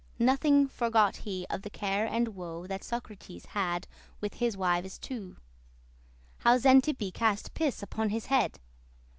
[0.17, 3.85] Nothing forgot he of the care and woe That Socrates had
[4.19, 5.37] with his wives two;
[6.39, 8.59] How Xantippe cast piss upon his head.